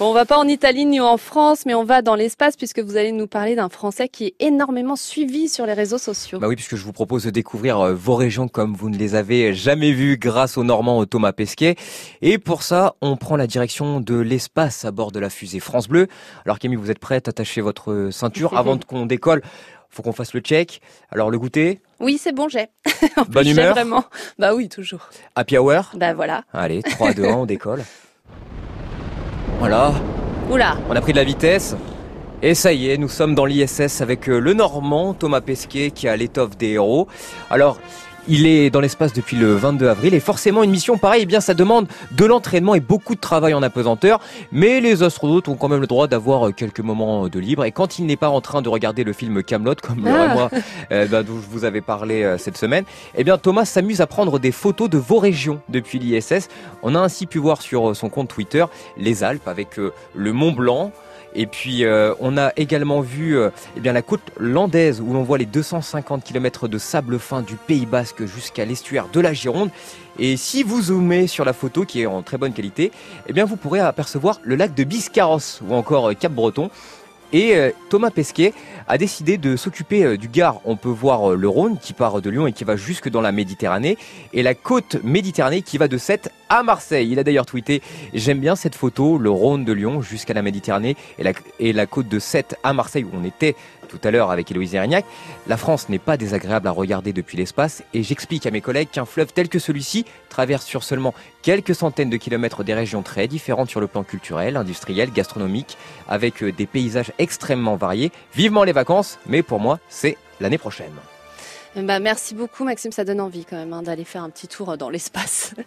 Bon, 0.00 0.10
on 0.10 0.12
va 0.12 0.26
pas 0.26 0.38
en 0.38 0.46
Italie 0.46 0.86
ni 0.86 1.00
en 1.00 1.16
France, 1.16 1.66
mais 1.66 1.74
on 1.74 1.82
va 1.82 2.02
dans 2.02 2.14
l'espace 2.14 2.56
puisque 2.56 2.78
vous 2.78 2.96
allez 2.96 3.10
nous 3.10 3.26
parler 3.26 3.56
d'un 3.56 3.68
Français 3.68 4.08
qui 4.08 4.26
est 4.26 4.34
énormément 4.38 4.94
suivi 4.94 5.48
sur 5.48 5.66
les 5.66 5.72
réseaux 5.72 5.98
sociaux. 5.98 6.38
Bah 6.38 6.46
oui, 6.46 6.54
puisque 6.54 6.76
je 6.76 6.84
vous 6.84 6.92
propose 6.92 7.24
de 7.24 7.30
découvrir 7.30 7.80
euh, 7.80 7.94
vos 7.94 8.14
régions 8.14 8.46
comme 8.46 8.76
vous 8.76 8.90
ne 8.90 8.96
les 8.96 9.16
avez 9.16 9.54
jamais 9.54 9.90
vues 9.90 10.16
grâce 10.16 10.56
au 10.56 10.62
Normand 10.62 11.04
Thomas 11.04 11.32
Pesquet. 11.32 11.74
Et 12.22 12.38
pour 12.38 12.62
ça, 12.62 12.94
on 13.00 13.16
prend 13.16 13.34
la 13.34 13.48
direction 13.48 13.98
de 13.98 14.14
l'espace 14.14 14.84
à 14.84 14.92
bord 14.92 15.10
de 15.10 15.18
la 15.18 15.30
fusée 15.30 15.58
France 15.58 15.88
Bleu. 15.88 16.06
Alors 16.44 16.60
Camille, 16.60 16.78
vous 16.78 16.92
êtes 16.92 17.00
prête 17.00 17.26
à 17.26 17.30
attacher 17.30 17.60
votre 17.60 18.10
ceinture 18.12 18.56
avant 18.56 18.78
qu'on 18.78 19.04
décolle? 19.04 19.42
Faut 19.90 20.04
qu'on 20.04 20.12
fasse 20.12 20.32
le 20.32 20.38
check. 20.38 20.80
Alors 21.10 21.28
le 21.28 21.40
goûter? 21.40 21.80
Oui, 21.98 22.18
c'est 22.22 22.32
bon, 22.32 22.48
j'ai. 22.48 22.68
Bonne 23.30 23.48
humeur? 23.48 23.74
vraiment. 23.74 24.04
Bah 24.38 24.54
oui, 24.54 24.68
toujours. 24.68 25.08
Happy 25.34 25.58
hour? 25.58 25.90
Bah 25.94 26.14
voilà. 26.14 26.44
Allez, 26.52 26.84
3 26.84 27.14
2 27.14 27.24
1, 27.24 27.32
on 27.34 27.46
décolle. 27.46 27.82
Voilà. 29.58 29.92
Oula. 30.50 30.76
On 30.88 30.94
a 30.94 31.00
pris 31.00 31.12
de 31.12 31.18
la 31.18 31.24
vitesse. 31.24 31.76
Et 32.40 32.54
ça 32.54 32.72
y 32.72 32.88
est, 32.88 32.96
nous 32.96 33.08
sommes 33.08 33.34
dans 33.34 33.44
l'ISS 33.44 34.00
avec 34.00 34.28
euh, 34.28 34.38
le 34.38 34.54
Normand 34.54 35.12
Thomas 35.14 35.40
Pesquet 35.40 35.90
qui 35.90 36.06
a 36.06 36.16
l'étoffe 36.16 36.56
des 36.56 36.68
héros. 36.68 37.08
Alors, 37.50 37.78
il 38.28 38.46
est 38.46 38.70
dans 38.70 38.80
l'espace 38.80 39.12
depuis 39.12 39.36
le 39.36 39.54
22 39.54 39.88
avril 39.88 40.14
et 40.14 40.20
forcément 40.20 40.62
une 40.62 40.70
mission 40.70 40.98
pareille, 40.98 41.22
eh 41.22 41.26
bien 41.26 41.40
ça 41.40 41.54
demande 41.54 41.88
de 42.12 42.24
l'entraînement 42.24 42.74
et 42.74 42.80
beaucoup 42.80 43.14
de 43.14 43.20
travail 43.20 43.54
en 43.54 43.62
apesanteur. 43.62 44.20
Mais 44.52 44.80
les 44.80 45.02
astronautes 45.02 45.48
ont 45.48 45.54
quand 45.54 45.68
même 45.68 45.80
le 45.80 45.86
droit 45.86 46.06
d'avoir 46.06 46.48
euh, 46.48 46.52
quelques 46.52 46.80
moments 46.80 47.28
de 47.28 47.38
libre. 47.38 47.64
Et 47.64 47.72
quand 47.72 47.98
il 47.98 48.06
n'est 48.06 48.16
pas 48.16 48.28
en 48.28 48.40
train 48.40 48.62
de 48.62 48.68
regarder 48.68 49.04
le 49.04 49.12
film 49.12 49.42
Camelot, 49.42 49.76
comme 49.82 50.06
ah. 50.06 50.34
moi, 50.34 50.50
euh, 50.92 51.06
bah, 51.06 51.22
dont 51.22 51.40
je 51.40 51.46
vous 51.50 51.64
avais 51.64 51.80
parlé 51.80 52.22
euh, 52.22 52.38
cette 52.38 52.58
semaine, 52.58 52.84
eh 53.16 53.24
bien 53.24 53.38
Thomas 53.38 53.64
s'amuse 53.64 54.00
à 54.00 54.06
prendre 54.06 54.38
des 54.38 54.52
photos 54.52 54.90
de 54.90 54.98
vos 54.98 55.18
régions 55.18 55.60
depuis 55.68 55.98
l'ISS. 55.98 56.48
On 56.82 56.94
a 56.94 56.98
ainsi 56.98 57.26
pu 57.26 57.38
voir 57.38 57.62
sur 57.62 57.96
son 57.96 58.10
compte 58.10 58.28
Twitter 58.28 58.64
les 58.96 59.24
Alpes 59.24 59.48
avec 59.48 59.76
le 59.76 60.32
Mont 60.32 60.52
Blanc. 60.52 60.92
Et 61.34 61.46
puis 61.46 61.84
euh, 61.84 62.14
on 62.20 62.36
a 62.36 62.52
également 62.56 63.00
vu 63.00 63.36
euh, 63.36 63.50
eh 63.76 63.80
bien 63.80 63.92
la 63.92 64.02
côte 64.02 64.22
landaise 64.38 65.00
où 65.00 65.12
l'on 65.12 65.22
voit 65.22 65.38
les 65.38 65.46
250 65.46 66.24
km 66.24 66.68
de 66.68 66.78
sable 66.78 67.18
fin 67.18 67.42
du 67.42 67.56
Pays 67.56 67.86
Basque 67.86 68.24
jusqu'à 68.26 68.64
l'estuaire 68.64 69.06
de 69.12 69.20
la 69.20 69.32
Gironde. 69.32 69.70
Et 70.18 70.36
si 70.36 70.62
vous 70.62 70.82
zoomez 70.82 71.26
sur 71.26 71.44
la 71.44 71.52
photo 71.52 71.84
qui 71.84 72.02
est 72.02 72.06
en 72.06 72.22
très 72.22 72.38
bonne 72.38 72.52
qualité, 72.52 72.90
eh 73.28 73.32
bien 73.32 73.44
vous 73.44 73.56
pourrez 73.56 73.80
apercevoir 73.80 74.40
le 74.42 74.56
lac 74.56 74.74
de 74.74 74.84
Biscarrosse 74.84 75.60
ou 75.66 75.74
encore 75.74 76.10
euh, 76.10 76.14
Cap 76.14 76.32
Breton. 76.32 76.70
Et 77.32 77.54
euh, 77.56 77.70
Thomas 77.90 78.10
Pesquet 78.10 78.54
a 78.86 78.96
décidé 78.96 79.36
de 79.36 79.56
s'occuper 79.56 80.04
euh, 80.04 80.16
du 80.16 80.28
Gard. 80.28 80.60
On 80.64 80.76
peut 80.76 80.88
voir 80.88 81.32
euh, 81.32 81.36
le 81.36 81.48
Rhône 81.48 81.78
qui 81.78 81.92
part 81.92 82.22
de 82.22 82.30
Lyon 82.30 82.46
et 82.46 82.52
qui 82.52 82.64
va 82.64 82.76
jusque 82.76 83.10
dans 83.10 83.20
la 83.20 83.32
Méditerranée 83.32 83.98
et 84.32 84.42
la 84.42 84.54
côte 84.54 84.96
Méditerranée 85.04 85.60
qui 85.60 85.76
va 85.76 85.88
de 85.88 85.98
Sète 85.98 86.32
à 86.48 86.62
Marseille. 86.62 87.10
Il 87.10 87.18
a 87.18 87.24
d'ailleurs 87.24 87.44
tweeté 87.44 87.82
J'aime 88.14 88.38
bien 88.38 88.56
cette 88.56 88.74
photo, 88.74 89.18
le 89.18 89.30
Rhône 89.30 89.66
de 89.66 89.72
Lyon 89.72 90.00
jusqu'à 90.00 90.32
la 90.32 90.40
Méditerranée 90.40 90.96
et 91.18 91.22
la, 91.22 91.32
et 91.60 91.74
la 91.74 91.86
côte 91.86 92.08
de 92.08 92.18
Sète 92.18 92.56
à 92.62 92.72
Marseille 92.72 93.04
où 93.04 93.10
on 93.12 93.24
était 93.24 93.54
tout 93.88 93.98
à 94.04 94.10
l'heure 94.10 94.30
avec 94.30 94.50
Héloïse 94.50 94.74
Erignac. 94.74 95.04
La 95.46 95.56
France 95.56 95.88
n'est 95.88 95.98
pas 95.98 96.16
désagréable 96.16 96.68
à 96.68 96.70
regarder 96.70 97.12
depuis 97.12 97.36
l'espace 97.36 97.82
et 97.94 98.02
j'explique 98.02 98.46
à 98.46 98.50
mes 98.50 98.60
collègues 98.60 98.90
qu'un 98.90 99.04
fleuve 99.04 99.32
tel 99.32 99.48
que 99.48 99.58
celui-ci 99.58 100.04
traverse 100.28 100.64
sur 100.64 100.84
seulement 100.84 101.14
quelques 101.42 101.74
centaines 101.74 102.10
de 102.10 102.16
kilomètres 102.16 102.62
des 102.64 102.74
régions 102.74 103.02
très 103.02 103.26
différentes 103.26 103.70
sur 103.70 103.80
le 103.80 103.86
plan 103.86 104.04
culturel, 104.04 104.56
industriel, 104.56 105.10
gastronomique, 105.12 105.76
avec 106.08 106.44
des 106.44 106.66
paysages 106.66 107.12
extrêmement 107.18 107.76
variés. 107.76 108.12
Vivement 108.34 108.64
les 108.64 108.72
vacances, 108.72 109.18
mais 109.26 109.42
pour 109.42 109.60
moi, 109.60 109.80
c'est 109.88 110.16
l'année 110.40 110.58
prochaine. 110.58 110.92
Bah, 111.76 112.00
merci 112.00 112.34
beaucoup 112.34 112.64
Maxime, 112.64 112.92
ça 112.92 113.04
donne 113.04 113.20
envie 113.20 113.44
quand 113.44 113.56
même 113.56 113.72
hein, 113.72 113.82
d'aller 113.82 114.04
faire 114.04 114.22
un 114.22 114.30
petit 114.30 114.48
tour 114.48 114.76
dans 114.76 114.90
l'espace. 114.90 115.54